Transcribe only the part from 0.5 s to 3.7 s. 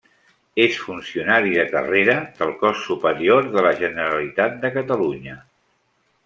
És funcionari de carrera del cos superior de